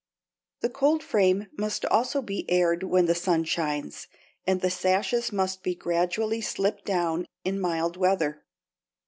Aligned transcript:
The 0.61 0.69
cold 0.71 1.03
frame 1.03 1.45
also 1.61 2.19
must 2.21 2.25
be 2.25 2.49
aired 2.49 2.81
when 2.81 3.05
the 3.05 3.13
sun 3.13 3.43
shines, 3.43 4.07
and 4.47 4.59
the 4.59 4.71
sashes 4.71 5.31
must 5.31 5.61
be 5.61 5.75
gradually 5.75 6.41
slipped 6.41 6.85
down 6.85 7.27
in 7.43 7.59
mild 7.61 7.97
weather. 7.97 8.43